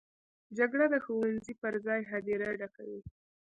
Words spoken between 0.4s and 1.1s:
جګړه د